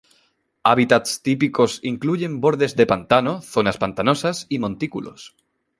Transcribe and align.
Hábitats 0.63 1.21
típicos 1.21 1.77
incluyen 1.83 2.41
bordes 2.41 2.75
de 2.75 2.87
pantano, 2.87 3.39
zonas 3.43 3.77
pantanosas, 3.77 4.47
y 4.49 4.57
montículos. 4.57 5.35